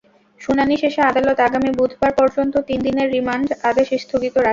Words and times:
শুনানি 0.41 0.75
শেষে 0.77 1.01
আদালত 1.03 1.37
আগামী 1.39 1.71
বুধবার 1.79 2.11
পর্যন্ত 2.19 2.53
তিন 2.67 2.79
দিনের 2.87 3.07
রিমান্ড 3.09 3.47
আদেশ 3.69 3.87
স্থগিত 4.03 4.35
রাখেন। 4.37 4.49